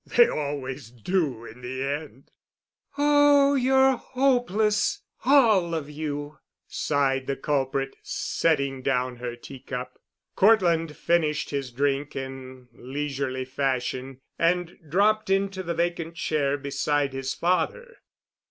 [0.17, 2.31] "They always do in the end."
[2.97, 9.99] "Oh, you're hopeless—all of you," sighed the culprit, setting down her tea cup.
[10.35, 17.35] Cortland finished his drink in leisurely fashion and dropped into the vacant chair beside his
[17.35, 17.97] father.